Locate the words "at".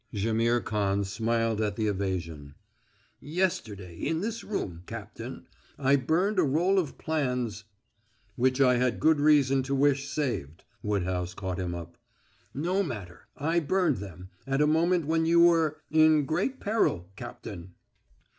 1.61-1.75, 14.47-14.59